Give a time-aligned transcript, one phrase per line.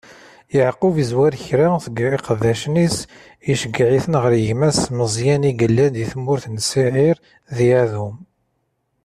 [0.55, 2.97] Yeɛqub izzwer kra seg iqeddacen-is,
[3.51, 7.17] iceggeɛ-iten ɣer gma-s Meẓyan, i yellan di tmurt n Siɛir,
[7.55, 8.15] di Adum.